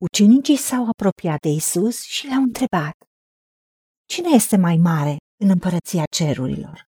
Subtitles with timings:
[0.00, 2.96] Ucenicii s-au apropiat de Isus și l-au întrebat,
[4.06, 6.88] Cine este mai mare în împărăția cerurilor?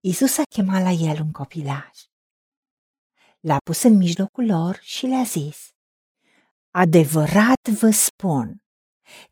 [0.00, 1.90] Isus a chemat la el un copilaj.
[3.40, 5.70] L-a pus în mijlocul lor și le-a zis,
[6.70, 8.62] Adevărat vă spun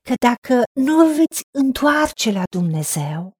[0.02, 3.32] că dacă nu vă veți întoarce la Dumnezeu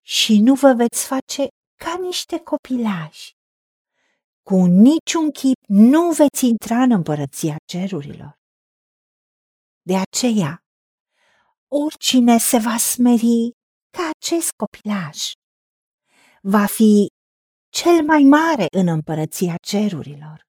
[0.00, 1.46] și nu vă veți face
[1.84, 3.32] ca niște copilași,
[4.50, 8.34] cu niciun chip nu veți intra în împărăția cerurilor.
[9.82, 10.58] De aceea,
[11.68, 13.50] oricine se va smeri
[13.96, 15.16] ca acest copilaj,
[16.42, 17.06] va fi
[17.68, 20.42] cel mai mare în împărăția cerurilor.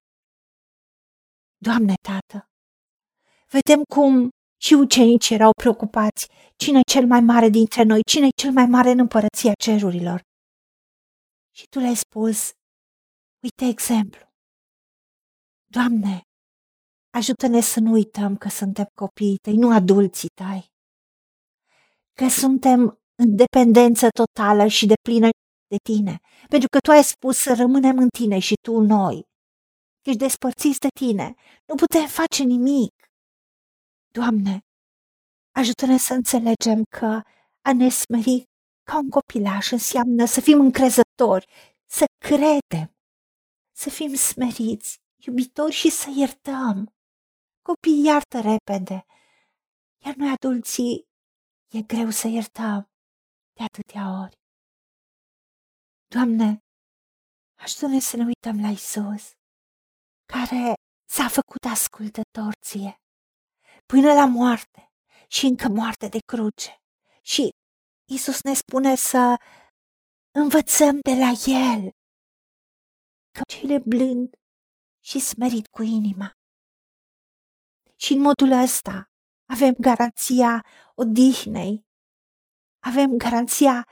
[1.58, 2.45] Doamne, Tată,
[3.49, 4.30] vedem cum
[4.61, 8.66] și ucenicii erau preocupați cine e cel mai mare dintre noi, cine e cel mai
[8.66, 10.22] mare în împărăția cerurilor.
[11.55, 12.52] Și Tu le-ai spus,
[13.44, 14.26] uite exemplu.
[15.66, 16.22] Doamne,
[17.18, 20.72] ajută-ne să nu uităm că suntem copiii tăi, nu adulții tăi.
[22.14, 25.30] Că suntem în dependență totală și de plină
[25.67, 29.23] de tine, pentru că tu ai spus să rămânem în tine și tu în noi.
[30.02, 31.33] Ești despărțiți de tine,
[31.67, 32.94] nu putem face nimic.
[34.14, 34.59] Doamne,
[35.52, 37.22] ajută-ne să înțelegem că
[37.61, 38.44] a ne smeri
[38.83, 41.45] ca un copilaș înseamnă să fim încrezători,
[41.86, 42.95] să credem,
[43.83, 46.93] să fim smeriți, iubitori și să iertăm.
[47.61, 49.05] Copiii iartă repede,
[50.05, 51.07] iar noi adulții
[51.77, 52.89] e greu să iertăm
[53.57, 54.35] de atâtea ori.
[56.13, 56.59] Doamne,
[57.63, 59.23] ajută-ne să ne uităm la Isus,
[60.33, 60.73] care
[61.09, 62.95] s-a făcut ascultător ție,
[63.85, 64.91] până la moarte
[65.27, 66.71] și încă moarte de cruce.
[67.21, 67.49] Și
[68.11, 69.23] Isus ne spune să
[70.31, 71.31] învățăm de la
[71.71, 71.91] El,
[73.31, 74.35] că cele blând
[75.03, 76.31] și smerit cu inima.
[77.95, 79.11] Și în modul ăsta
[79.45, 80.65] avem garanția
[80.95, 81.85] odihnei,
[82.79, 83.87] avem garanția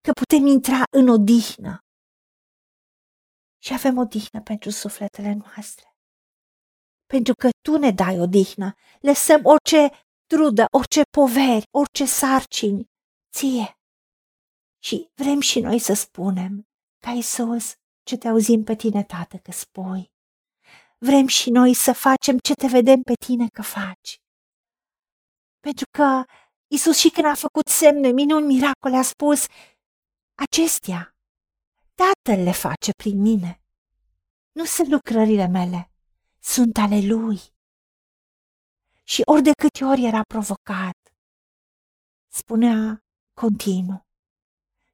[0.00, 1.78] că putem intra în odihnă.
[3.62, 5.94] Și avem odihnă pentru sufletele noastre.
[7.06, 9.90] Pentru că Tu ne dai odihnă, lăsăm orice
[10.26, 12.84] trudă, orice poveri, orice sarcini,
[13.36, 13.78] ție.
[14.82, 16.68] Și vrem și noi să spunem,
[17.04, 20.12] ca Isus, ce te auzim pe tine, Tată, că spui.
[20.98, 24.20] Vrem și noi să facem ce te vedem pe tine că faci.
[25.60, 26.24] Pentru că
[26.66, 29.46] Isus și când a făcut semne, minuni, miracole, a spus,
[30.34, 31.14] acestea
[31.94, 33.62] Tatăl le face prin mine.
[34.52, 35.90] Nu sunt lucrările mele,
[36.40, 37.40] sunt ale Lui.
[39.04, 40.98] Și ori de câte ori era provocat,
[42.28, 44.06] spunea continuu,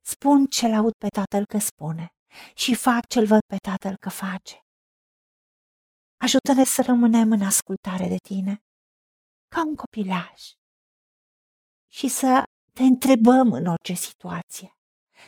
[0.02, 2.15] spun ce-l aud pe Tatăl că spune
[2.54, 4.60] și fac ce-l văd pe Tatăl că face.
[6.16, 8.62] Ajută-ne să rămânem în ascultare de Tine,
[9.48, 10.42] ca un copilaj,
[11.88, 12.42] și să
[12.72, 14.70] te întrebăm în orice situație.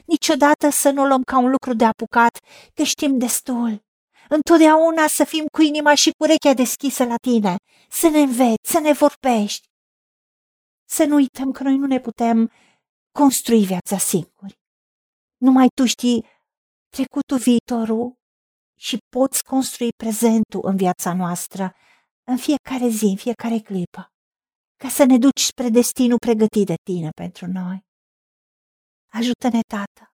[0.05, 2.39] Niciodată să nu luăm ca un lucru de apucat,
[2.75, 3.87] că știm destul.
[4.29, 7.57] Întotdeauna să fim cu inima și cu urechea deschisă la tine,
[7.89, 9.67] să ne înveți, să ne vorbești.
[10.85, 12.51] Să nu uităm că noi nu ne putem
[13.13, 14.59] construi viața singuri.
[15.37, 16.27] Numai tu știi
[16.89, 18.17] trecutul, viitorul
[18.79, 21.75] și poți construi prezentul în viața noastră,
[22.25, 24.13] în fiecare zi, în fiecare clipă,
[24.77, 27.87] ca să ne duci spre destinul pregătit de tine pentru noi.
[29.13, 30.13] Ajută-ne, Tată,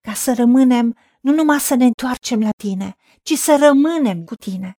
[0.00, 4.72] ca să rămânem, nu numai să ne întoarcem la tine, ci să rămânem cu tine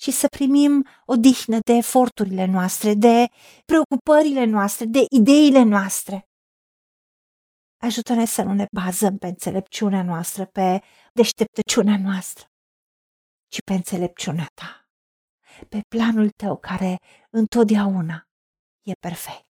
[0.00, 3.26] și să primim o dihnă de eforturile noastre, de
[3.64, 6.27] preocupările noastre, de ideile noastre.
[7.80, 12.46] Ajută-ne să nu ne bazăm pe înțelepciunea noastră, pe deșteptăciunea noastră,
[13.48, 14.88] ci pe înțelepciunea ta,
[15.68, 16.98] pe planul tău care
[17.30, 18.22] întotdeauna
[18.82, 19.46] e perfect.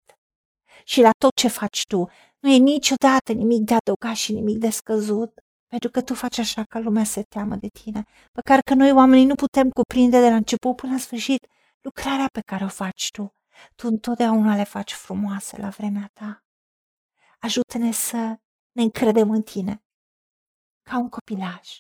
[0.84, 4.70] Și la tot ce faci tu, nu e niciodată nimic de adăugat și nimic de
[4.70, 8.92] scăzut, pentru că tu faci așa ca lumea să teamă de tine, măcar că noi
[8.92, 11.48] oamenii nu putem cuprinde de la început până la sfârșit
[11.82, 13.36] lucrarea pe care o faci tu.
[13.76, 16.47] Tu întotdeauna le faci frumoase la vremea ta.
[17.38, 18.40] Ajută-ne să
[18.72, 19.84] ne încredem în tine,
[20.90, 21.80] ca un copilaj,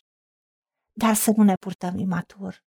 [0.91, 2.63] dar să nu ne purtăm imatur,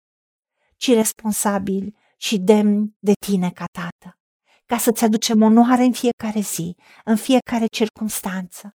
[0.75, 4.19] ci responsabil și demn de tine ca tată,
[4.65, 6.75] ca să-ți aducem onoare în fiecare zi,
[7.05, 8.75] în fiecare circunstanță.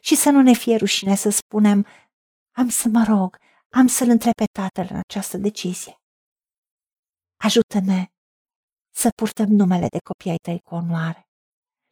[0.00, 1.86] Și să nu ne fie rușine să spunem,
[2.56, 6.00] am să mă rog, am să-l întreb pe tatăl în această decizie.
[7.36, 8.06] Ajută-ne
[8.94, 11.27] să purtăm numele de copii ai tăi cu onoare